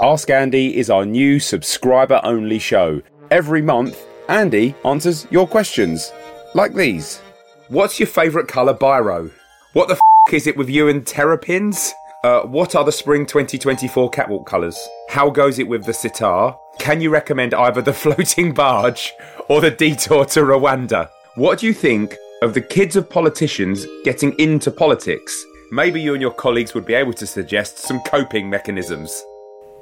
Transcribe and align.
Ask 0.00 0.30
Andy 0.30 0.76
is 0.76 0.90
our 0.90 1.04
new 1.04 1.40
subscriber 1.40 2.20
only 2.22 2.60
show. 2.60 3.02
Every 3.32 3.60
month, 3.60 4.06
Andy 4.28 4.76
answers 4.84 5.26
your 5.32 5.48
questions. 5.48 6.12
Like 6.54 6.72
these 6.72 7.18
What's 7.68 7.98
your 7.98 8.06
favourite 8.06 8.46
colour 8.46 8.74
biro? 8.74 9.32
What 9.72 9.88
the 9.88 9.94
f 9.94 10.32
is 10.32 10.46
it 10.46 10.56
with 10.56 10.70
you 10.70 10.86
and 10.88 11.04
terrapins? 11.04 11.92
Uh, 12.22 12.42
what 12.42 12.76
are 12.76 12.84
the 12.84 12.92
spring 12.92 13.26
2024 13.26 14.08
catwalk 14.10 14.46
colours? 14.46 14.78
How 15.08 15.30
goes 15.30 15.58
it 15.58 15.66
with 15.66 15.84
the 15.84 15.92
sitar? 15.92 16.56
Can 16.78 17.00
you 17.00 17.10
recommend 17.10 17.52
either 17.52 17.82
the 17.82 17.92
floating 18.04 18.54
barge 18.54 19.12
or 19.48 19.60
the 19.60 19.72
detour 19.72 20.26
to 20.26 20.40
Rwanda? 20.42 21.10
What 21.34 21.58
do 21.58 21.66
you 21.66 21.74
think 21.74 22.14
of 22.42 22.54
the 22.54 22.60
kids 22.60 22.94
of 22.94 23.10
politicians 23.10 23.84
getting 24.04 24.32
into 24.38 24.70
politics? 24.70 25.44
Maybe 25.72 26.00
you 26.00 26.12
and 26.12 26.22
your 26.22 26.34
colleagues 26.34 26.72
would 26.74 26.86
be 26.86 26.94
able 26.94 27.14
to 27.14 27.26
suggest 27.26 27.78
some 27.78 28.00
coping 28.02 28.48
mechanisms. 28.48 29.24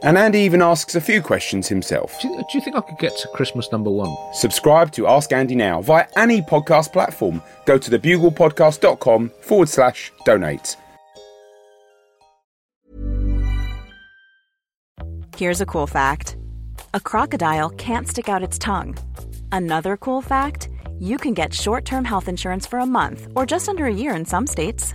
And 0.02 0.18
Andy 0.18 0.40
even 0.40 0.62
asks 0.62 0.94
a 0.94 1.00
few 1.00 1.22
questions 1.22 1.68
himself. 1.68 2.20
Do 2.20 2.28
you, 2.28 2.36
do 2.36 2.58
you 2.58 2.60
think 2.60 2.76
I 2.76 2.80
could 2.80 2.98
get 2.98 3.16
to 3.18 3.28
Christmas 3.28 3.72
number 3.72 3.90
one? 3.90 4.14
Subscribe 4.32 4.92
to 4.92 5.06
Ask 5.06 5.32
Andy 5.32 5.54
now 5.54 5.80
via 5.82 6.06
any 6.16 6.42
podcast 6.42 6.92
platform. 6.92 7.40
Go 7.64 7.78
to 7.78 7.90
thebuglepodcast.com 7.90 9.30
forward 9.40 9.68
slash 9.68 10.12
donate. 10.24 10.76
Here's 15.36 15.60
a 15.60 15.66
cool 15.66 15.86
fact 15.86 16.36
a 16.94 17.00
crocodile 17.00 17.70
can't 17.70 18.08
stick 18.08 18.28
out 18.28 18.42
its 18.42 18.58
tongue. 18.58 18.96
Another 19.52 19.96
cool 19.96 20.22
fact 20.22 20.68
you 20.98 21.18
can 21.18 21.34
get 21.34 21.52
short 21.52 21.84
term 21.84 22.04
health 22.04 22.28
insurance 22.28 22.66
for 22.66 22.78
a 22.78 22.86
month 22.86 23.28
or 23.34 23.44
just 23.44 23.68
under 23.68 23.86
a 23.86 23.92
year 23.92 24.14
in 24.14 24.24
some 24.24 24.46
states. 24.46 24.94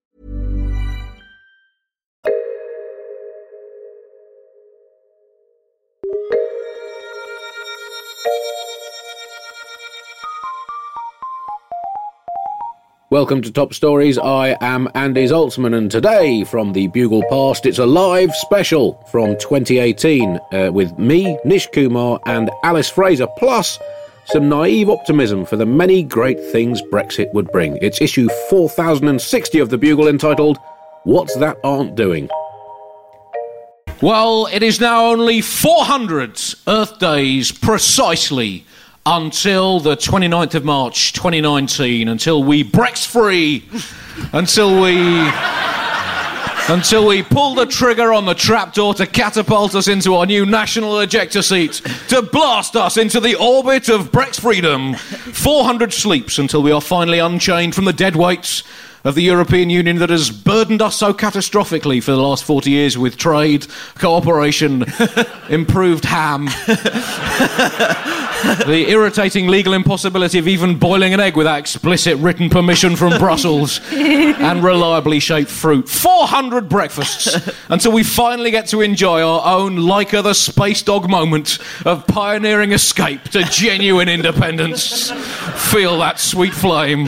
Welcome 13.11 13.41
to 13.41 13.51
Top 13.51 13.73
Stories. 13.73 14.17
I 14.17 14.55
am 14.61 14.87
Andy 14.95 15.25
Zaltzman, 15.25 15.75
and 15.75 15.91
today 15.91 16.45
from 16.45 16.71
the 16.71 16.87
Bugle 16.87 17.23
Past, 17.29 17.65
it's 17.65 17.77
a 17.77 17.85
live 17.85 18.33
special 18.33 18.93
from 19.11 19.37
2018 19.37 20.39
uh, 20.53 20.71
with 20.71 20.97
me, 20.97 21.37
Nish 21.43 21.67
Kumar, 21.73 22.21
and 22.25 22.49
Alice 22.63 22.89
Fraser, 22.89 23.27
plus 23.37 23.77
some 24.27 24.47
naive 24.47 24.89
optimism 24.89 25.43
for 25.43 25.57
the 25.57 25.65
many 25.65 26.03
great 26.03 26.39
things 26.53 26.81
Brexit 26.83 27.33
would 27.33 27.51
bring. 27.51 27.77
It's 27.81 27.99
issue 27.99 28.29
4060 28.49 29.59
of 29.59 29.69
the 29.69 29.77
Bugle 29.77 30.07
entitled 30.07 30.57
What's 31.03 31.35
That 31.35 31.57
Aunt 31.65 31.95
Doing? 31.95 32.29
Well, 34.01 34.47
it 34.47 34.63
is 34.63 34.81
now 34.81 35.11
only 35.11 35.41
400 35.41 36.41
Earth 36.65 36.97
days 36.97 37.51
precisely 37.51 38.65
until 39.05 39.79
the 39.79 39.95
29th 39.95 40.55
of 40.55 40.65
March 40.65 41.13
2019, 41.13 42.07
until 42.07 42.43
we 42.43 42.63
Brex 42.63 43.05
free, 43.05 43.63
until 44.33 44.81
we. 44.81 45.31
Until 46.67 47.07
we 47.07 47.23
pull 47.23 47.55
the 47.55 47.65
trigger 47.65 48.13
on 48.13 48.25
the 48.25 48.35
trapdoor 48.35 48.93
to 48.93 49.07
catapult 49.07 49.73
us 49.73 49.87
into 49.87 50.13
our 50.13 50.27
new 50.27 50.45
national 50.45 50.99
ejector 50.99 51.41
seat, 51.41 51.81
to 52.07 52.21
blast 52.21 52.75
us 52.75 52.97
into 52.97 53.19
the 53.19 53.35
orbit 53.35 53.89
of 53.89 54.11
Brex 54.11 54.39
freedom. 54.39 54.93
400 54.93 55.91
sleeps 55.91 56.37
until 56.37 56.61
we 56.61 56.71
are 56.71 56.79
finally 56.79 57.17
unchained 57.19 57.73
from 57.75 57.85
the 57.85 57.93
dead 57.93 58.15
weights 58.15 58.63
of 59.03 59.15
the 59.15 59.23
European 59.23 59.69
Union 59.69 59.97
that 59.97 60.09
has 60.09 60.29
burdened 60.29 60.81
us 60.81 60.95
so 60.95 61.13
catastrophically 61.13 62.01
for 62.03 62.11
the 62.11 62.17
last 62.21 62.43
40 62.43 62.69
years 62.69 62.97
with 62.97 63.17
trade, 63.17 63.67
cooperation, 63.95 64.85
improved 65.49 66.05
ham, 66.05 66.47
the 68.65 68.85
irritating 68.89 69.47
legal 69.47 69.73
impossibility 69.73 70.37
of 70.39 70.47
even 70.47 70.77
boiling 70.77 71.13
an 71.13 71.19
egg 71.19 71.35
without 71.37 71.59
explicit 71.59 72.17
written 72.17 72.49
permission 72.49 72.95
from 72.95 73.17
Brussels, 73.17 73.79
and 73.91 74.63
reliably 74.63 75.19
shaped 75.19 75.49
fruit. 75.51 75.87
400 75.87 76.67
breakfasts 76.69 77.49
until 77.69 77.91
we 77.91 78.03
finally 78.03 78.51
get 78.51 78.67
to 78.67 78.81
enjoy 78.81 79.21
our 79.21 79.57
own 79.59 79.77
Laika 79.77 80.23
the 80.23 80.33
Space 80.33 80.81
Dog 80.81 81.09
moment 81.09 81.59
of 81.85 82.05
pioneering 82.07 82.71
escape 82.71 83.23
to 83.25 83.43
genuine 83.43 84.09
independence. 84.17 85.11
Feel 85.71 85.99
that 85.99 86.19
sweet 86.19 86.53
flame. 86.53 87.05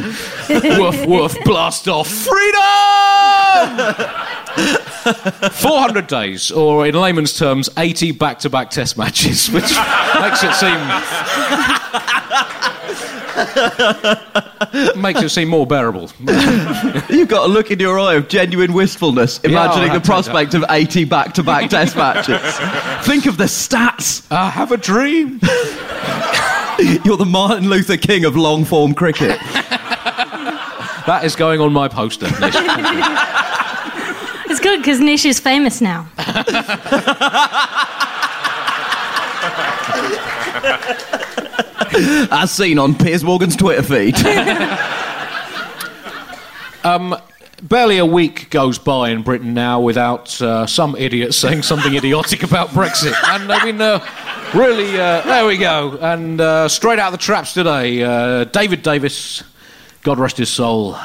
woof, 0.50 1.06
woof, 1.06 1.36
blast 1.44 1.88
off. 1.88 2.08
Freedom! 2.08 2.64
400 5.04 6.08
days, 6.08 6.52
or 6.52 6.88
in 6.88 6.96
layman's 6.96 7.38
terms, 7.38 7.70
80 7.78 8.12
back 8.14 8.40
to 8.40 8.50
back 8.50 8.70
test 8.70 8.98
matches, 8.98 9.48
which 9.52 9.64
makes 10.20 10.44
it 10.44 10.54
seem. 10.54 10.80
makes 15.02 15.22
it 15.22 15.30
seem 15.30 15.50
more 15.50 15.68
bearable. 15.68 16.10
You've 17.10 17.28
got 17.28 17.50
a 17.50 17.52
look 17.52 17.72
in 17.72 17.80
your 17.80 18.00
eye 18.00 18.14
of 18.16 18.30
genuine 18.30 18.74
wistfulness, 18.74 19.40
imagining 19.40 19.92
I 19.92 19.98
the 19.98 20.02
prospect 20.02 20.54
of 20.54 20.64
80 20.70 21.06
back 21.06 21.34
to 21.34 21.44
back 21.44 21.70
test 21.70 21.96
matches. 21.96 22.40
Think 23.06 23.26
of 23.26 23.38
the 23.38 23.46
stats. 23.46 24.26
I 24.32 24.50
have 24.50 24.72
a 24.72 24.78
dream. 24.78 25.40
You're 27.04 27.18
the 27.18 27.28
Martin 27.28 27.70
Luther 27.70 27.98
King 27.98 28.26
of 28.26 28.36
long 28.36 28.64
form 28.66 28.94
cricket. 28.94 29.40
That 31.06 31.24
is 31.26 31.36
going 31.36 31.60
on 31.60 31.74
my 31.74 31.90
poster. 31.90 32.28
Nish. 34.54 34.54
It's 34.54 34.60
good 34.60 34.80
because 34.80 35.00
Nish 35.00 35.26
is 35.26 35.40
famous 35.40 35.82
now. 35.82 36.08
As 42.32 42.52
seen 42.52 42.80
on 42.80 42.96
Piers 42.96 43.24
Morgan's 43.24 43.56
Twitter 43.56 43.84
feed. 43.84 44.16
Barely 47.64 47.98
a 47.98 48.06
week 48.06 48.50
goes 48.50 48.78
by 48.78 49.12
in 49.12 49.22
Britain 49.22 49.54
now 49.54 49.80
without 49.80 50.42
uh, 50.42 50.68
some 50.68 50.98
idiot 50.98 51.34
saying 51.34 51.64
something 51.64 51.96
idiotic 51.96 52.44
about 52.44 52.70
Brexit. 52.70 53.14
And 53.30 53.50
I 53.50 53.64
mean, 53.64 53.80
uh, 53.80 54.06
really, 54.54 55.00
uh, 55.00 55.22
there 55.22 55.46
we 55.46 55.58
go. 55.58 55.98
And 56.02 56.42
uh, 56.42 56.68
straight 56.68 57.00
out 57.00 57.14
of 57.14 57.14
the 57.14 57.24
traps 57.24 57.54
today, 57.54 58.04
uh, 58.04 58.44
David 58.44 58.84
Davis, 58.84 59.44
God 60.02 60.20
rest 60.20 60.38
his 60.38 60.50
soul, 60.50 60.96
um, 60.96 61.00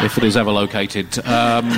if 0.00 0.18
it 0.18 0.24
is 0.24 0.36
ever 0.36 0.50
located. 0.50 1.18
Um, 1.26 1.70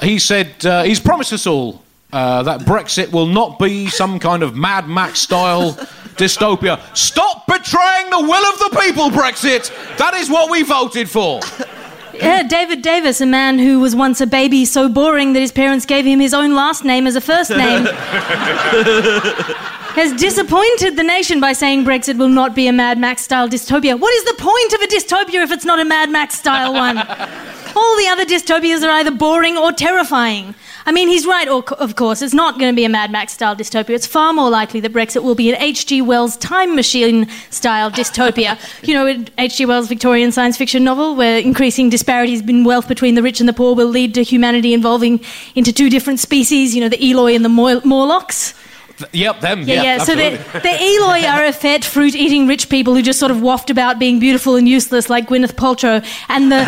he 0.00 0.18
said 0.18 0.64
uh, 0.64 0.82
he's 0.82 1.00
promised 1.00 1.32
us 1.32 1.46
all 1.46 1.82
uh, 2.12 2.42
that 2.42 2.60
Brexit 2.60 3.12
will 3.12 3.26
not 3.26 3.58
be 3.58 3.88
some 3.88 4.18
kind 4.18 4.42
of 4.42 4.56
Mad 4.56 4.88
Max 4.88 5.20
style 5.20 5.72
dystopia. 6.16 6.80
Stop 6.96 7.46
betraying 7.46 8.10
the 8.10 8.20
will 8.20 8.52
of 8.52 8.58
the 8.58 8.80
people, 8.80 9.10
Brexit! 9.10 9.70
That 9.98 10.14
is 10.14 10.28
what 10.30 10.50
we 10.50 10.62
voted 10.62 11.08
for. 11.08 11.40
Yeah, 12.14 12.42
David 12.42 12.82
Davis, 12.82 13.20
a 13.20 13.26
man 13.26 13.58
who 13.58 13.80
was 13.80 13.96
once 13.96 14.20
a 14.20 14.26
baby 14.26 14.66
so 14.66 14.88
boring 14.90 15.32
that 15.32 15.40
his 15.40 15.52
parents 15.52 15.86
gave 15.86 16.04
him 16.04 16.20
his 16.20 16.34
own 16.34 16.54
last 16.54 16.84
name 16.84 17.06
as 17.06 17.16
a 17.16 17.20
first 17.20 17.50
name, 17.50 17.84
has 19.94 20.12
disappointed 20.20 20.96
the 20.96 21.02
nation 21.02 21.40
by 21.40 21.52
saying 21.52 21.84
Brexit 21.84 22.16
will 22.16 22.28
not 22.28 22.54
be 22.54 22.66
a 22.66 22.72
Mad 22.72 22.98
Max 22.98 23.22
style 23.22 23.48
dystopia. 23.48 23.98
What 23.98 24.14
is 24.14 24.24
the 24.24 24.34
point 24.42 24.72
of 24.72 24.80
a 24.80 24.86
dystopia 24.86 25.42
if 25.42 25.50
it's 25.50 25.64
not 25.64 25.80
a 25.80 25.84
Mad 25.84 26.10
Max 26.10 26.38
style 26.38 26.72
one? 26.72 26.98
All 27.76 27.96
the 27.96 28.08
other 28.08 28.24
dystopias 28.24 28.82
are 28.82 28.90
either 28.90 29.10
boring 29.10 29.56
or 29.56 29.72
terrifying. 29.72 30.54
I 30.86 30.92
mean, 30.92 31.08
he's 31.08 31.26
right, 31.26 31.48
or, 31.48 31.62
of 31.74 31.94
course. 31.94 32.22
It's 32.22 32.34
not 32.34 32.58
going 32.58 32.72
to 32.72 32.76
be 32.76 32.84
a 32.84 32.88
Mad 32.88 33.10
Max 33.12 33.32
style 33.32 33.54
dystopia. 33.54 33.90
It's 33.90 34.06
far 34.06 34.32
more 34.32 34.50
likely 34.50 34.80
that 34.80 34.92
Brexit 34.92 35.22
will 35.22 35.34
be 35.34 35.50
an 35.52 35.60
H.G. 35.60 36.02
Wells 36.02 36.36
time 36.36 36.74
machine 36.74 37.28
style 37.50 37.90
dystopia. 37.90 38.58
You 38.82 38.94
know, 38.94 39.24
H.G. 39.38 39.66
Wells' 39.66 39.88
Victorian 39.88 40.32
science 40.32 40.56
fiction 40.56 40.82
novel, 40.82 41.14
where 41.14 41.38
increasing 41.38 41.90
disparities 41.90 42.40
in 42.40 42.64
wealth 42.64 42.88
between 42.88 43.14
the 43.14 43.22
rich 43.22 43.38
and 43.38 43.48
the 43.48 43.52
poor 43.52 43.74
will 43.74 43.88
lead 43.88 44.14
to 44.14 44.22
humanity 44.22 44.74
evolving 44.74 45.20
into 45.54 45.72
two 45.72 45.90
different 45.90 46.18
species, 46.18 46.74
you 46.74 46.80
know, 46.80 46.88
the 46.88 47.10
Eloi 47.10 47.34
and 47.34 47.44
the 47.44 47.48
Mor- 47.48 47.82
Morlocks. 47.84 48.54
Yep, 49.12 49.40
them. 49.40 49.62
Yeah, 49.62 49.82
yeah. 49.82 49.98
So 49.98 50.14
the, 50.14 50.30
the 50.52 50.68
Eloi 50.68 51.24
are 51.26 51.44
a 51.44 51.52
fat, 51.52 51.84
fruit 51.84 52.14
eating 52.14 52.46
rich 52.46 52.68
people 52.68 52.94
who 52.94 53.02
just 53.02 53.18
sort 53.18 53.30
of 53.30 53.42
waft 53.42 53.70
about 53.70 53.98
being 53.98 54.18
beautiful 54.18 54.56
and 54.56 54.68
useless 54.68 55.08
like 55.08 55.28
Gwyneth 55.28 55.54
Paltrow. 55.54 56.04
And 56.28 56.50
the, 56.50 56.62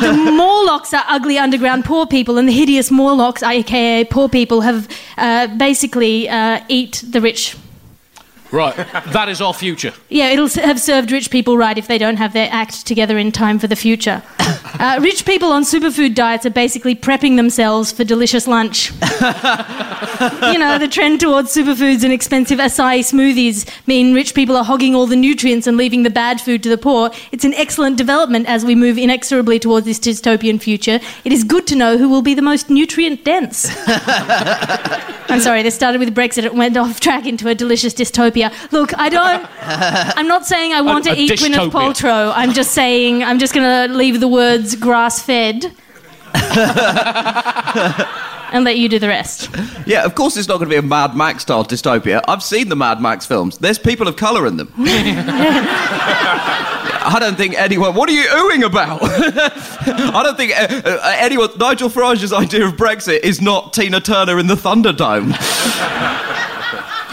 the 0.00 0.12
Morlocks 0.32 0.92
are 0.94 1.04
ugly 1.08 1.38
underground 1.38 1.84
poor 1.84 2.06
people, 2.06 2.38
and 2.38 2.48
the 2.48 2.52
hideous 2.52 2.90
Morlocks, 2.90 3.42
aka 3.42 4.04
poor 4.04 4.28
people, 4.28 4.62
have 4.62 4.88
uh, 5.16 5.48
basically 5.56 6.28
uh, 6.28 6.64
eat 6.68 7.02
the 7.06 7.20
rich. 7.20 7.56
Right, 8.50 8.76
that 8.76 9.28
is 9.28 9.40
our 9.40 9.52
future. 9.52 9.92
Yeah, 10.08 10.30
it'll 10.30 10.48
have 10.48 10.80
served 10.80 11.10
rich 11.10 11.30
people 11.30 11.58
right 11.58 11.76
if 11.76 11.88
they 11.88 11.98
don't 11.98 12.18
have 12.18 12.32
their 12.34 12.48
act 12.52 12.86
together 12.86 13.18
in 13.18 13.32
time 13.32 13.58
for 13.58 13.66
the 13.66 13.74
future. 13.74 14.22
Uh, 14.78 14.98
rich 15.00 15.24
people 15.24 15.52
on 15.52 15.62
superfood 15.62 16.14
diets 16.14 16.44
are 16.44 16.50
basically 16.50 16.94
prepping 16.96 17.36
themselves 17.36 17.92
for 17.92 18.02
delicious 18.04 18.46
lunch. 18.46 18.90
you 18.90 20.58
know, 20.58 20.78
the 20.78 20.88
trend 20.90 21.20
towards 21.20 21.54
superfoods 21.54 22.02
and 22.02 22.12
expensive 22.12 22.58
acai 22.58 22.98
smoothies 23.00 23.68
mean 23.86 24.14
rich 24.14 24.34
people 24.34 24.56
are 24.56 24.64
hogging 24.64 24.94
all 24.94 25.06
the 25.06 25.14
nutrients 25.16 25.66
and 25.66 25.76
leaving 25.76 26.02
the 26.02 26.10
bad 26.10 26.40
food 26.40 26.62
to 26.62 26.68
the 26.68 26.78
poor. 26.78 27.10
It's 27.30 27.44
an 27.44 27.54
excellent 27.54 27.96
development 27.96 28.48
as 28.48 28.64
we 28.64 28.74
move 28.74 28.98
inexorably 28.98 29.58
towards 29.60 29.86
this 29.86 29.98
dystopian 30.00 30.60
future. 30.60 30.98
It 31.24 31.32
is 31.32 31.44
good 31.44 31.66
to 31.68 31.76
know 31.76 31.96
who 31.96 32.08
will 32.08 32.22
be 32.22 32.34
the 32.34 32.42
most 32.42 32.68
nutrient 32.68 33.24
dense. 33.24 33.68
I'm 35.28 35.40
sorry, 35.40 35.62
this 35.62 35.74
started 35.74 35.98
with 35.98 36.14
Brexit. 36.14 36.44
It 36.44 36.54
went 36.54 36.76
off 36.76 37.00
track 37.00 37.26
into 37.26 37.48
a 37.48 37.54
delicious 37.54 37.94
dystopia. 37.94 38.52
Look, 38.72 38.96
I 38.98 39.08
don't. 39.08 39.46
I'm 40.16 40.28
not 40.28 40.46
saying 40.46 40.72
I 40.72 40.80
want 40.90 41.06
A- 41.06 41.10
to 41.10 41.16
a 41.16 41.18
eat 41.18 41.30
Gwyneth 41.32 41.70
dystopia. 41.70 41.70
Paltrow. 41.70 42.32
I'm 42.34 42.52
just 42.52 42.72
saying 42.72 43.22
I'm 43.22 43.38
just 43.38 43.54
going 43.54 43.88
to 43.88 43.94
leave 43.94 44.20
the 44.20 44.28
words 44.28 44.63
grass 44.74 45.22
fed 45.22 45.72
and 48.54 48.64
let 48.64 48.78
you 48.78 48.88
do 48.88 48.98
the 48.98 49.08
rest. 49.08 49.50
Yeah, 49.86 50.04
of 50.04 50.14
course 50.14 50.36
it's 50.36 50.48
not 50.48 50.58
going 50.58 50.70
to 50.70 50.74
be 50.74 50.78
a 50.78 50.82
Mad 50.82 51.16
Max 51.16 51.42
style 51.42 51.64
dystopia. 51.64 52.22
I've 52.28 52.42
seen 52.42 52.68
the 52.68 52.76
Mad 52.76 53.00
Max 53.00 53.26
films. 53.26 53.58
There's 53.58 53.78
people 53.78 54.08
of 54.08 54.16
colour 54.16 54.46
in 54.46 54.56
them. 54.56 54.72
I 57.06 57.18
don't 57.20 57.36
think 57.36 57.54
anyone. 57.60 57.94
What 57.94 58.08
are 58.08 58.12
you 58.12 58.22
oohing 58.22 58.64
about? 58.64 59.00
I 59.02 60.22
don't 60.22 60.36
think 60.36 60.52
uh, 60.52 60.82
uh, 60.84 61.16
anyone. 61.18 61.50
Nigel 61.58 61.90
Farage's 61.90 62.32
idea 62.32 62.66
of 62.66 62.74
Brexit 62.74 63.20
is 63.20 63.42
not 63.42 63.72
Tina 63.74 64.00
Turner 64.00 64.38
in 64.38 64.46
the 64.46 64.54
Thunderdome. 64.54 65.34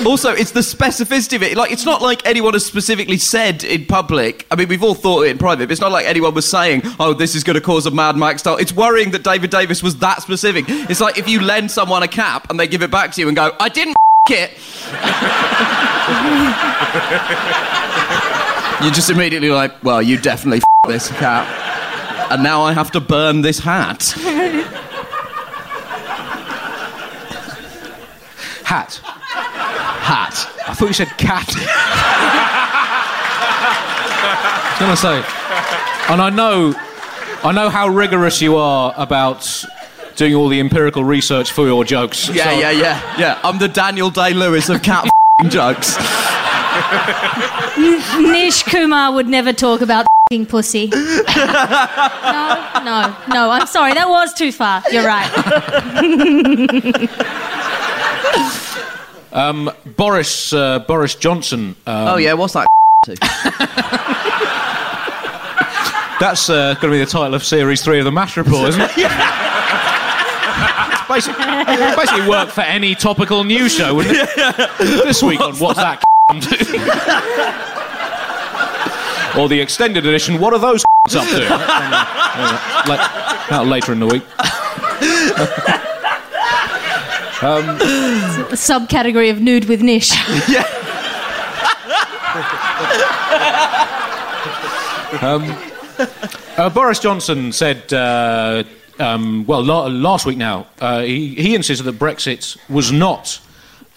Also, 0.06 0.32
it's 0.32 0.52
the 0.52 0.62
specificity 0.62 1.36
of 1.36 1.44
it. 1.44 1.56
Like, 1.56 1.72
it's 1.72 1.86
not 1.86 2.02
like 2.02 2.26
anyone 2.26 2.54
has 2.54 2.66
specifically 2.66 3.18
said 3.18 3.64
in 3.64 3.86
public. 3.86 4.46
I 4.50 4.56
mean, 4.56 4.68
we've 4.68 4.84
all 4.84 4.96
thought 4.96 5.24
it 5.24 5.32
in 5.32 5.38
private, 5.38 5.68
but 5.68 5.72
it's 5.72 5.82
not 5.82 5.92
like 5.92 6.06
anyone 6.06 6.34
was 6.34 6.50
saying, 6.50 6.82
"Oh, 7.00 7.14
this 7.14 7.36
is 7.36 7.44
going 7.44 7.56
to 7.56 7.62
cause 7.62 7.86
a 7.86 7.92
Mad 7.92 8.18
Max 8.18 8.42
style." 8.42 8.58
It's 8.58 8.74
worrying 8.74 9.12
that 9.12 9.24
David 9.24 9.52
Davis 9.52 9.84
was 9.84 9.98
that 9.98 10.22
specific. 10.22 10.66
It's 10.68 11.02
like 11.02 11.18
if 11.18 11.30
you 11.30 11.42
lend 11.42 11.72
someone 11.72 12.04
a 12.04 12.08
cap 12.08 12.50
and 12.50 12.60
they 12.60 12.68
give 12.68 12.82
it 12.82 12.92
back 12.92 13.12
to 13.14 13.22
you 13.22 13.28
and 13.28 13.36
go, 13.36 13.56
"I 13.60 13.70
didn't 13.70 13.96
it." 14.30 14.52
You're 18.82 18.92
just 18.92 19.10
immediately 19.12 19.50
like, 19.50 19.84
"Well, 19.84 20.02
you 20.02 20.18
definitely 20.18 20.62
this 20.88 21.10
cap," 21.10 21.48
and 22.32 22.42
now 22.42 22.64
I 22.64 22.74
have 22.74 22.90
to 22.92 23.00
burn 23.00 23.42
this 23.42 23.60
hat. 23.60 24.14
Hat. 28.64 29.02
Hat. 30.12 30.36
I 30.68 30.74
thought 30.74 30.88
you 30.88 30.94
said 30.94 31.08
cat. 31.18 31.48
I 34.68 34.68
was 34.74 34.80
going 34.80 34.92
to 34.92 34.98
say, 34.98 35.24
and 36.12 36.22
I 36.22 36.30
know, 36.30 36.74
I 37.46 37.54
know 37.54 37.70
how 37.70 37.88
rigorous 37.88 38.42
you 38.42 38.58
are 38.58 38.94
about 38.98 39.64
doing 40.18 40.36
all 40.36 40.50
the 40.50 40.60
empirical 40.60 41.06
research 41.06 41.54
for 41.54 41.66
your 41.66 41.86
jokes. 41.86 42.28
Yeah, 42.28 42.44
so- 42.52 42.60
yeah, 42.60 42.72
yeah, 42.72 43.18
yeah. 43.18 43.40
I'm 43.42 43.58
the 43.58 43.70
Daniel 43.70 44.10
Day 44.10 44.34
Lewis 44.34 44.68
of 44.68 44.84
cat 44.84 45.08
jokes. 45.48 45.96
Nish 48.20 48.64
Kumar 48.64 49.14
would 49.14 49.28
never 49.30 49.54
talk 49.54 49.80
about 49.80 50.08
fing 50.30 50.46
pussy. 50.46 50.88
no, 50.88 51.06
no, 52.84 53.16
no. 53.30 53.50
I'm 53.50 53.66
sorry. 53.66 53.94
That 53.94 54.08
was 54.10 54.34
too 54.34 54.52
far. 54.52 54.84
You're 54.92 55.06
right. 55.06 55.30
Boris 59.32 60.54
uh, 60.54 60.80
Boris 60.80 61.16
Johnson. 61.16 61.76
Um, 61.88 62.08
Oh 62.08 62.18
yeah, 62.18 62.34
what's 62.34 62.54
that? 62.54 62.68
to? 63.06 63.16
That's 66.20 66.50
uh, 66.52 66.76
going 66.76 66.92
to 66.92 66.92
be 66.92 67.00
the 67.00 67.06
title 67.08 67.34
of 67.34 67.44
series 67.44 67.82
three 67.84 67.98
of 67.98 68.06
the 68.06 68.12
Mash 68.12 68.38
Report, 68.38 68.70
isn't 68.70 68.82
it? 68.82 68.92
Basically, 71.08 71.46
basically 71.96 72.30
work 72.30 72.50
for 72.50 72.62
any 72.62 72.94
topical 72.96 73.44
news 73.44 73.74
show, 73.74 73.96
wouldn't 73.96 74.16
it? 74.18 74.78
This 75.04 75.22
week 75.24 75.42
on 75.42 75.56
What's 75.58 75.80
That 75.80 76.02
Do? 79.34 79.42
or 79.42 79.50
the 79.50 79.60
extended 79.60 80.06
edition, 80.06 80.40
What 80.40 80.54
are 80.54 80.60
those 80.60 80.84
up 81.16 81.28
to? 81.28 81.48
Uh, 81.50 82.84
like, 82.88 83.00
that 83.50 83.66
later 83.66 83.92
in 83.92 84.00
the 84.00 84.08
week. 84.08 84.24
A 87.42 87.46
subcategory 88.54 89.32
of 89.32 89.42
nude 89.42 89.66
with 89.66 89.82
Nish. 89.82 90.12
Uh, 96.58 96.70
Boris 96.70 97.00
Johnson 97.00 97.52
said, 97.52 97.92
uh, 97.94 98.64
um, 99.00 99.46
well, 99.46 99.64
la- 99.64 99.88
last 99.88 100.26
week 100.26 100.38
now, 100.38 100.68
uh, 100.80 101.02
he, 101.02 101.36
he 101.36 101.56
insisted 101.56 101.84
that 101.84 101.98
Brexit 102.00 102.58
was 102.70 102.92
not 102.92 103.40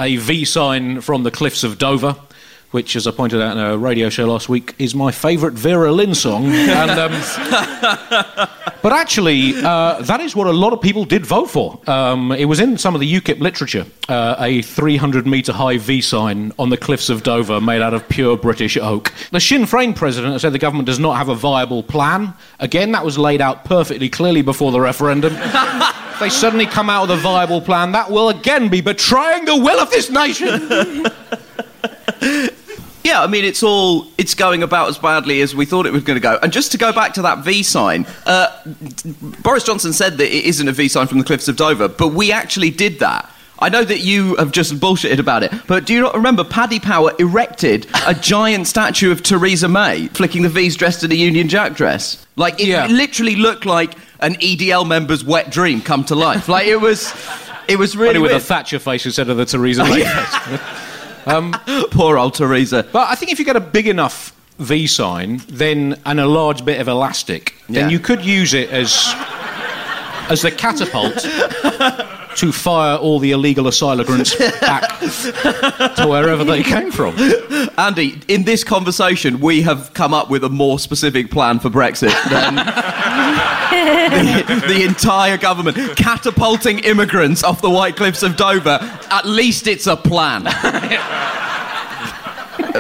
a 0.01 0.17
V 0.17 0.45
sign 0.45 1.01
from 1.01 1.23
the 1.23 1.31
cliffs 1.31 1.65
of 1.65 1.79
Dover, 1.79 2.17
which, 2.75 2.97
as 2.97 3.07
I 3.07 3.13
pointed 3.13 3.41
out 3.41 3.57
in 3.57 3.63
a 3.63 3.79
radio 3.79 4.09
show 4.09 4.27
last 4.27 4.49
week, 4.49 4.75
is 4.81 4.97
my 4.97 5.13
favourite 5.13 5.55
Vera 5.55 5.93
Lynn 5.93 6.13
song. 6.13 6.47
and, 6.47 6.91
um, 6.91 7.13
but 8.83 8.93
actually, 8.93 9.55
uh, 9.55 10.03
that 10.03 10.21
is 10.21 10.35
what 10.35 10.49
a 10.49 10.53
lot 10.53 10.73
of 10.73 10.81
people 10.81 11.05
did 11.05 11.25
vote 11.25 11.49
for. 11.49 11.79
Um, 11.89 12.33
it 12.33 12.47
was 12.47 12.59
in 12.59 12.77
some 12.77 12.97
of 12.97 13.01
the 13.01 13.21
UKIP 13.21 13.39
literature, 13.39 13.87
uh, 14.09 14.35
a 14.41 14.61
300 14.63 15.25
metre 15.25 15.53
high 15.53 15.79
V 15.79 16.01
sign 16.01 16.53
on 16.59 16.71
the 16.71 16.77
cliffs 16.77 17.09
of 17.11 17.23
Dover 17.23 17.61
made 17.61 17.81
out 17.81 17.95
of 17.95 18.09
pure 18.09 18.37
British 18.37 18.77
oak. 18.77 19.13
The 19.31 19.39
Sinn 19.39 19.67
Féin 19.67 19.95
president 19.95 20.41
said 20.41 20.53
the 20.53 20.59
government 20.59 20.87
does 20.87 20.99
not 20.99 21.17
have 21.17 21.29
a 21.29 21.37
viable 21.37 21.85
plan. 21.85 22.35
Again, 22.59 22.91
that 22.91 23.05
was 23.05 23.17
laid 23.17 23.41
out 23.41 23.65
perfectly 23.65 24.09
clearly 24.09 24.43
before 24.43 24.73
the 24.73 24.81
referendum. 24.81 25.33
if 25.37 26.19
they 26.19 26.29
suddenly 26.29 26.67
come 26.67 26.91
out 26.91 27.03
with 27.03 27.19
a 27.19 27.23
viable 27.23 27.61
plan, 27.61 27.93
that 27.93 28.11
will 28.11 28.31
again 28.31 28.69
be 28.69 28.81
betraying 28.81 29.45
the 29.45 29.57
will 29.57 29.79
of 29.79 29.93
this 29.93 30.11
nation. 30.11 31.07
Yeah, 33.05 33.23
I 33.23 33.27
mean, 33.27 33.45
it's 33.45 33.63
all 33.63 34.07
it's 34.19 34.35
going 34.35 34.63
about 34.63 34.89
as 34.89 34.97
badly 34.99 35.43
as 35.43 35.55
we 35.55 35.67
thought 35.67 35.85
it 35.87 35.93
was 35.93 36.03
going 36.03 36.17
to 36.17 36.23
go. 36.23 36.39
And 36.43 36.53
just 36.53 36.73
to 36.73 36.79
go 36.79 36.91
back 36.93 37.13
to 37.15 37.23
that 37.23 37.45
V 37.45 37.63
sign, 37.63 38.07
uh, 38.27 38.49
Boris 39.43 39.63
Johnson 39.63 39.93
said 39.93 40.17
that 40.19 40.35
it 40.35 40.45
isn't 40.47 40.67
a 40.67 40.73
V 40.73 40.89
sign 40.89 41.07
from 41.07 41.19
the 41.19 41.25
cliffs 41.25 41.47
of 41.47 41.57
Dover, 41.57 41.87
but 41.89 42.09
we 42.09 42.33
actually 42.33 42.71
did 42.71 42.99
that. 43.01 43.31
I 43.61 43.69
know 43.69 43.85
that 43.85 44.01
you 44.01 44.35
have 44.37 44.51
just 44.53 44.75
bullshitted 44.81 45.19
about 45.21 45.43
it, 45.45 45.53
but 45.69 45.85
do 45.87 45.95
you 45.95 46.01
not 46.01 46.15
remember 46.15 46.43
Paddy 46.45 46.81
Power 46.81 47.13
erected 47.19 47.87
a 48.07 48.13
giant 48.15 48.67
statue 48.67 49.13
of 49.13 49.23
Theresa 49.23 49.69
May 49.69 50.09
flicking 50.09 50.43
the 50.43 50.49
V's 50.49 50.75
dressed 50.77 51.05
in 51.05 51.13
a 51.13 51.15
Union 51.15 51.49
Jack 51.49 51.75
dress? 51.75 52.27
Like, 52.37 52.59
it 52.61 52.67
Yeah. 52.67 52.87
literally 52.87 53.37
looked 53.37 53.65
like 53.65 53.95
an 54.21 54.35
EDL 54.37 54.85
member's 54.87 55.23
wet 55.25 55.51
dream 55.51 55.81
come 55.83 56.05
to 56.07 56.15
life. 56.17 56.49
Like, 56.49 56.67
it 56.67 56.77
was, 56.81 57.15
it 57.69 57.77
was 57.79 57.97
really 57.97 58.17
Only 58.17 58.21
with 58.23 58.33
a. 58.33 58.41
Thatcher 58.41 58.81
face 58.81 59.07
instead 59.07 59.29
of 59.29 59.37
the 59.37 59.45
Theresa 59.45 59.85
May 59.85 60.05
face. 60.05 60.61
Um, 61.27 61.55
Poor 61.91 62.19
old 62.19 62.35
Theresa. 62.35 62.87
But 62.93 63.09
I 63.09 63.15
think 63.15 63.33
if 63.33 63.39
you 63.39 63.45
get 63.45 63.57
a 63.57 63.61
big 63.61 63.87
enough 63.89 64.33
V 64.59 64.87
sign, 64.87 65.41
then 65.49 66.01
and 66.07 66.21
a 66.21 66.27
large 66.27 66.65
bit 66.65 66.81
of 66.81 66.89
elastic, 66.89 67.55
then 67.69 67.91
you 67.91 67.99
could 67.99 68.25
use 68.25 68.55
it 68.55 68.71
as 68.71 69.13
as 70.31 70.43
the 70.43 70.51
catapult 70.51 71.15
to 72.37 72.51
fire 72.51 72.97
all 72.97 73.19
the 73.19 73.31
illegal 73.33 73.69
asylum-grants 73.69 74.35
back 74.61 74.99
to 75.01 76.07
wherever 76.09 76.43
they 76.45 76.63
came 76.63 76.91
from. 76.91 77.15
Andy, 77.79 78.21
in 78.29 78.45
this 78.45 78.65
conversation, 78.65 79.39
we 79.41 79.63
have 79.63 79.93
come 79.95 80.15
up 80.15 80.31
with 80.31 80.43
a 80.43 80.49
more 80.49 80.79
specific 80.79 81.31
plan 81.31 81.59
for 81.61 81.69
Brexit 81.71 82.15
than 82.31 82.55
the, 83.35 84.65
the 84.69 84.83
entire 84.85 85.37
government. 85.37 85.77
Catapulting 85.97 86.81
immigrants 86.81 87.43
off 87.43 87.61
the 87.61 87.71
White 87.71 87.97
Cliffs 87.97 88.23
of 88.23 88.37
Dover. 88.37 88.79
At 89.11 89.27
least 89.27 89.67
it's 89.67 89.87
a 89.87 89.97
plan. 89.97 90.45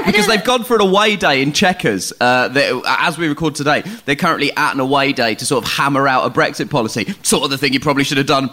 because 0.06 0.26
they've 0.26 0.44
gone 0.44 0.64
for 0.64 0.76
an 0.76 0.82
away 0.82 1.16
day 1.16 1.42
in 1.42 1.52
Chequers. 1.52 2.12
Uh, 2.20 2.80
as 2.86 3.18
we 3.18 3.28
record 3.28 3.54
today, 3.54 3.82
they're 4.04 4.16
currently 4.16 4.54
at 4.56 4.74
an 4.74 4.80
away 4.80 5.12
day 5.12 5.34
to 5.34 5.46
sort 5.46 5.64
of 5.64 5.70
hammer 5.70 6.06
out 6.06 6.26
a 6.26 6.30
Brexit 6.30 6.70
policy. 6.70 7.14
Sort 7.22 7.44
of 7.44 7.50
the 7.50 7.58
thing 7.58 7.72
you 7.72 7.80
probably 7.80 8.04
should 8.04 8.18
have 8.18 8.26
done 8.26 8.50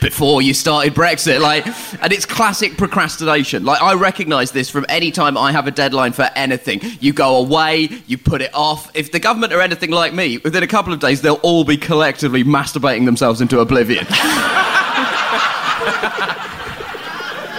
before 0.00 0.42
you 0.42 0.54
started 0.54 0.94
Brexit. 0.94 1.40
Like, 1.40 1.66
and 2.02 2.12
it's 2.12 2.26
classic 2.26 2.76
procrastination. 2.76 3.64
Like, 3.64 3.82
I 3.82 3.94
recognise 3.94 4.52
this 4.52 4.70
from 4.70 4.86
any 4.88 5.10
time 5.10 5.38
I 5.38 5.52
have 5.52 5.66
a 5.66 5.70
deadline 5.70 6.12
for 6.12 6.28
anything. 6.34 6.80
You 7.00 7.12
go 7.12 7.36
away, 7.36 7.88
you 8.06 8.18
put 8.18 8.42
it 8.42 8.52
off. 8.54 8.90
If 8.94 9.12
the 9.12 9.20
government 9.20 9.52
are 9.52 9.60
anything 9.60 9.90
like 9.90 10.12
me, 10.12 10.38
within 10.38 10.62
a 10.62 10.66
couple 10.66 10.92
of 10.92 11.00
days, 11.00 11.22
they'll 11.22 11.40
all 11.42 11.64
be 11.64 11.76
collectively 11.76 12.44
masturbating 12.44 13.04
themselves 13.04 13.40
into 13.40 13.60
oblivion. 13.60 14.06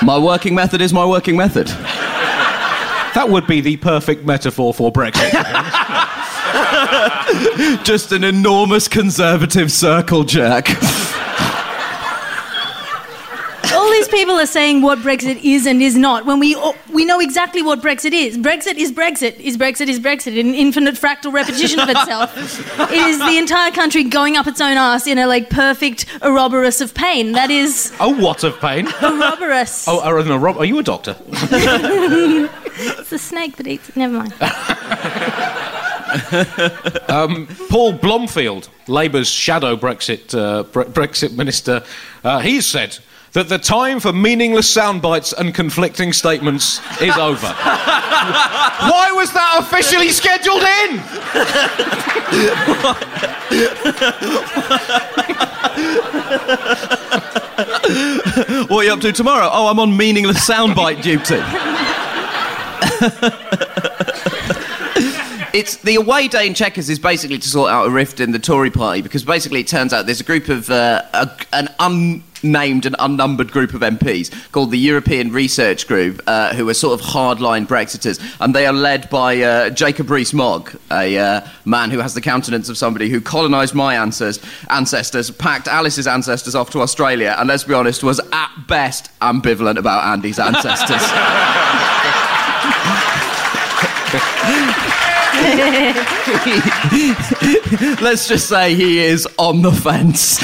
my 0.05 0.17
working 0.17 0.55
method 0.55 0.81
is 0.81 0.93
my 0.93 1.05
working 1.05 1.37
method. 1.37 1.67
That 3.15 3.29
would 3.29 3.47
be 3.47 3.61
the 3.61 3.77
perfect 3.77 4.25
metaphor 4.25 4.73
for 4.73 4.91
Brexit. 4.91 5.31
Just 7.85 8.11
an 8.11 8.25
enormous 8.25 8.87
conservative 8.87 9.71
circle 9.71 10.25
jerk. 10.25 10.67
All 14.15 14.19
these 14.19 14.25
people 14.27 14.39
are 14.39 14.45
saying 14.45 14.81
what 14.81 14.99
Brexit 14.99 15.43
is 15.43 15.65
and 15.65 15.81
is 15.81 15.97
not 15.97 16.25
when 16.25 16.39
we 16.39 16.55
we 16.93 17.03
know 17.03 17.19
exactly 17.19 17.61
what 17.61 17.81
Brexit 17.81 18.13
is. 18.13 18.37
Brexit 18.37 18.75
is 18.77 18.89
Brexit. 18.89 19.37
Is 19.41 19.57
Brexit 19.57 19.89
is 19.89 19.99
Brexit. 19.99 20.39
An 20.39 20.55
infinite 20.55 20.95
fractal 20.95 21.33
repetition 21.33 21.81
of 21.81 21.89
itself. 21.89 22.33
it 22.91 22.91
is 22.91 23.19
the 23.19 23.37
entire 23.37 23.71
country 23.71 24.05
going 24.05 24.37
up 24.37 24.47
its 24.47 24.61
own 24.61 24.77
ass 24.77 25.05
in 25.05 25.17
a 25.17 25.27
like 25.27 25.49
perfect 25.49 26.05
Ouroboros 26.23 26.79
of 26.79 26.93
pain. 26.93 27.33
That 27.33 27.51
is 27.51 27.91
oh, 27.99 28.15
what 28.17 28.45
of 28.45 28.57
pain? 28.61 28.87
Ouroboros. 29.03 29.85
Oh, 29.85 29.99
are, 30.01 30.23
no, 30.23 30.37
Rob, 30.37 30.59
are 30.59 30.65
you 30.65 30.79
a 30.79 30.83
doctor? 30.83 31.17
It's 32.77 33.13
a 33.13 33.17
snake 33.17 33.55
that 33.55 33.67
eats. 33.67 33.95
Never 33.95 34.17
mind. 34.17 34.33
Paul 37.69 37.93
Blomfield, 37.93 38.67
Labour's 38.87 39.29
shadow 39.29 39.77
Brexit 39.77 40.37
uh, 40.37 40.63
Bre- 40.63 40.83
Brexit 40.83 41.37
minister, 41.37 41.85
uh, 42.25 42.39
he's 42.39 42.65
said 42.65 42.99
that 43.35 43.49
the 43.49 43.57
time 43.57 43.99
for 43.99 44.13
meaningless 44.13 44.69
sound 44.69 45.01
bites 45.01 45.33
and 45.33 45.53
conflicting 45.53 46.13
statements 46.13 46.79
is 47.01 47.17
over. 47.17 47.47
Why 47.47 49.11
was 49.13 49.33
that 49.33 49.57
officially 49.59 50.09
scheduled 50.09 50.63
in? 50.63 51.01
What 58.67 58.71
are 58.71 58.83
you 58.83 58.93
up 58.93 58.99
to 59.01 59.11
tomorrow? 59.11 59.49
Oh, 59.51 59.67
I'm 59.67 59.79
on 59.79 59.95
meaningless 59.95 60.47
soundbite 60.47 61.01
duty. 61.01 61.35
it's 65.55 65.77
the 65.77 65.95
away 65.95 66.27
day 66.27 66.47
in 66.47 66.53
Chequers 66.53 66.89
is 66.89 66.99
basically 66.99 67.39
to 67.39 67.47
sort 67.47 67.71
out 67.71 67.87
a 67.87 67.89
rift 67.89 68.19
in 68.19 68.33
the 68.33 68.39
Tory 68.39 68.69
party 68.69 69.01
because 69.01 69.23
basically 69.23 69.61
it 69.61 69.67
turns 69.67 69.93
out 69.93 70.05
there's 70.05 70.19
a 70.19 70.25
group 70.25 70.49
of 70.49 70.69
uh, 70.69 71.01
a, 71.13 71.31
an 71.53 71.69
unnamed 71.79 72.85
and 72.85 72.93
unnumbered 72.99 73.53
group 73.53 73.73
of 73.73 73.79
MPs 73.79 74.51
called 74.51 74.71
the 74.71 74.77
European 74.77 75.31
Research 75.31 75.87
Group 75.87 76.21
uh, 76.27 76.53
who 76.53 76.67
are 76.67 76.73
sort 76.73 76.99
of 76.99 77.05
hardline 77.05 77.65
Brexiters 77.65 78.19
and 78.41 78.53
they 78.53 78.67
are 78.67 78.73
led 78.73 79.09
by 79.09 79.41
uh, 79.41 79.69
Jacob 79.69 80.09
Rees-Mogg, 80.09 80.77
a 80.91 81.17
uh, 81.17 81.47
man 81.63 81.89
who 81.89 81.99
has 81.99 82.13
the 82.13 82.21
countenance 82.21 82.67
of 82.67 82.77
somebody 82.77 83.07
who 83.07 83.21
colonised 83.21 83.73
my 83.73 83.95
ancestors, 83.95 84.45
ancestors, 84.69 85.31
packed 85.31 85.69
Alice's 85.69 86.05
ancestors 86.05 86.53
off 86.53 86.69
to 86.71 86.81
Australia, 86.81 87.33
and 87.39 87.47
let's 87.47 87.63
be 87.63 87.73
honest, 87.73 88.03
was 88.03 88.19
at 88.33 88.51
best 88.67 89.09
ambivalent 89.21 89.77
about 89.77 90.03
Andy's 90.03 90.37
ancestors. 90.37 91.01
let's 98.01 98.27
just 98.27 98.47
say 98.47 98.75
he 98.75 98.99
is 98.99 99.27
on 99.37 99.61
the 99.61 99.71
fence. 99.71 100.39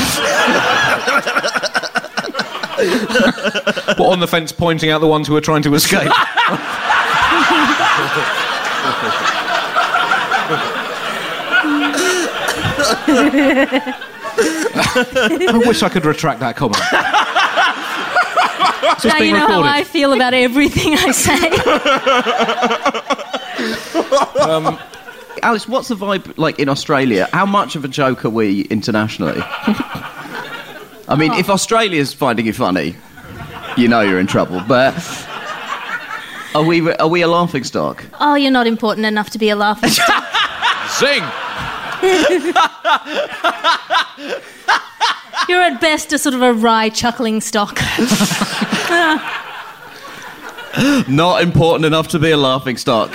but 3.98 4.00
on 4.00 4.20
the 4.20 4.28
fence 4.28 4.52
pointing 4.52 4.90
out 4.90 5.00
the 5.00 5.08
ones 5.08 5.28
who 5.28 5.36
are 5.36 5.42
trying 5.42 5.62
to 5.64 5.74
escape? 5.76 6.12
I 14.94 15.62
wish 15.66 15.84
I 15.84 15.90
could 15.90 16.06
retract 16.06 16.40
that 16.40 16.56
comment. 16.56 16.82
Now 19.04 19.18
you 19.18 19.34
know 19.34 19.48
recorded. 19.48 19.66
how 19.66 19.74
I 19.74 19.84
feel 19.84 20.14
about 20.14 20.34
everything 20.34 20.96
I 20.96 21.12
say. 21.12 21.50
Um, 24.42 24.80
Alice, 25.44 25.68
what's 25.68 25.88
the 25.88 25.96
vibe 25.96 26.38
like 26.38 26.60
in 26.60 26.70
Australia? 26.70 27.28
How 27.32 27.46
much 27.46 27.76
of 27.76 27.86
a 27.86 27.88
joke 27.88 28.26
are 28.26 28.30
we 28.30 28.62
internationally? 28.64 29.42
I 31.08 31.16
mean, 31.18 31.34
if 31.34 31.50
Australia's 31.50 32.14
finding 32.14 32.46
you 32.46 32.54
funny, 32.54 32.96
you 33.78 33.88
know 33.88 34.02
you're 34.02 34.20
in 34.20 34.28
trouble. 34.28 34.62
But 34.68 34.96
are 36.56 36.64
we 36.64 36.92
are 36.94 37.08
we 37.08 37.22
a 37.22 37.28
laughing 37.28 37.64
stock? 37.64 38.04
oh, 38.20 38.36
you're 38.36 38.52
not 38.52 38.68
important 38.68 39.06
enough 39.06 39.30
to 39.32 39.40
be 39.40 39.50
a 39.50 39.56
laughing 39.56 39.90
stock. 39.90 40.26
Zing! 41.00 41.24
You're 45.48 45.62
at 45.62 45.80
best 45.82 46.14
a 46.14 46.18
sort 46.18 46.36
of 46.36 46.42
a 46.42 46.54
wry 46.54 46.90
chuckling 46.90 47.42
stock. 47.42 47.80
Not 51.08 51.44
important 51.44 51.86
enough 51.86 52.10
to 52.10 52.20
be 52.20 52.32
a 52.32 52.38
laughing 52.38 52.78
stock. 52.78 53.12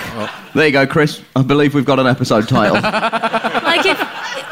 There 0.53 0.65
you 0.65 0.71
go, 0.71 0.85
Chris. 0.85 1.21
I 1.35 1.41
believe 1.41 1.73
we've 1.73 1.85
got 1.85 1.99
an 1.99 2.07
episode 2.07 2.47
title. 2.47 2.75
like 2.81 3.85
if, 3.85 3.99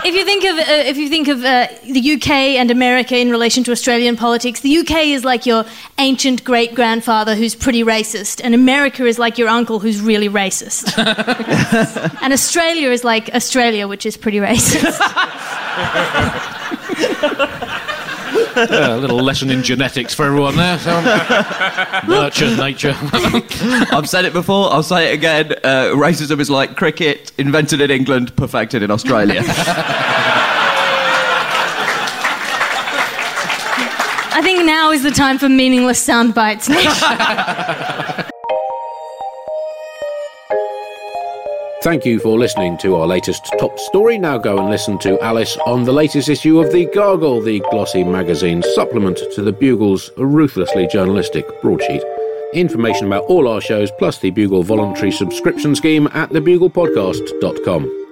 if 0.06 0.16
you 0.16 0.26
think 0.26 0.44
of 0.44 0.58
uh, 0.58 0.90
if 0.90 0.98
you 0.98 1.10
think 1.10 1.28
of 1.28 1.44
uh, 1.44 1.68
the 1.84 2.14
UK 2.14 2.30
and 2.60 2.72
America 2.72 3.16
in 3.18 3.30
relation 3.30 3.64
to 3.66 3.72
Australian 3.72 4.16
politics, 4.18 4.62
the 4.62 4.78
UK 4.80 5.08
is 5.08 5.24
like 5.24 5.46
your 5.46 5.66
ancient 6.00 6.44
great 6.44 6.74
grandfather 6.74 7.36
who's 7.36 7.54
pretty 7.54 7.84
racist, 7.84 8.42
and 8.44 8.56
America 8.56 9.06
is 9.06 9.20
like 9.20 9.38
your 9.38 9.50
uncle 9.50 9.80
who's 9.80 10.02
really 10.02 10.30
racist, 10.30 10.98
and 12.22 12.34
Australia 12.34 12.90
is 12.90 13.04
like 13.04 13.30
Australia, 13.36 13.88
which 13.88 14.06
is 14.06 14.18
pretty 14.18 14.40
racist. 14.40 15.00
Yeah, 18.56 18.96
a 18.96 18.98
little 18.98 19.22
lesson 19.22 19.50
in 19.50 19.64
genetics 19.64 20.14
for 20.14 20.26
everyone 20.26 20.56
there. 20.56 20.80
So, 20.80 21.02
nurture 22.08 22.56
nature. 22.56 22.96
I've 23.92 24.10
said 24.10 24.26
it 24.26 24.34
before. 24.34 24.72
I'll 24.72 24.84
say 24.84 25.12
it 25.12 25.14
again. 25.14 25.54
Uh, 25.64 25.92
racism 25.96 26.40
is 26.40 26.50
like 26.50 26.76
cricket, 26.76 27.32
invented 27.38 27.82
in 27.82 27.92
England, 27.92 28.36
perfected 28.36 28.84
in 28.84 28.92
Australia. 28.92 29.42
I 34.38 34.42
think 34.44 34.66
now 34.66 34.92
is 34.92 35.02
the 35.04 35.12
time 35.12 35.38
for 35.38 35.48
meaningless 35.48 36.00
sound 36.00 36.34
bites. 36.34 36.70
Thank 41.86 42.04
you 42.04 42.18
for 42.20 42.36
listening 42.40 42.80
to 42.80 42.96
our 42.96 43.06
latest 43.06 43.46
top 43.60 43.78
story. 43.78 44.18
Now 44.18 44.40
go 44.40 44.58
and 44.58 44.72
listen 44.72 44.98
to 45.02 45.22
Alice 45.22 45.56
on 45.68 45.84
the 45.84 45.92
latest 45.92 46.30
issue 46.30 46.60
of 46.60 46.72
The 46.72 46.88
Gargle, 46.88 47.42
the 47.42 47.60
glossy 47.70 48.04
magazine 48.04 48.64
supplement 48.74 49.20
to 49.36 49.44
the 49.44 49.52
Bugle's 49.52 50.10
ruthlessly 50.18 50.88
journalistic 50.88 51.46
broadsheet. 51.62 52.02
Information 52.56 53.06
about 53.06 53.26
all 53.26 53.48
our 53.48 53.62
shows 53.62 53.92
plus 54.00 54.18
the 54.18 54.32
Bugle 54.32 54.64
voluntary 54.64 55.12
subscription 55.12 55.76
scheme 55.76 56.08
at 56.08 56.32
thebuglepodcast.com. 56.32 58.05